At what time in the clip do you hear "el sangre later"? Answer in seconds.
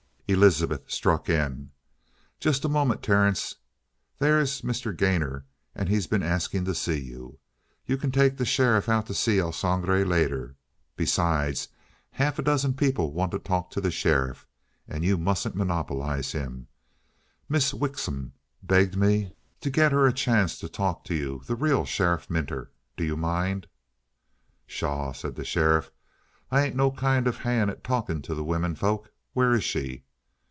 9.39-10.55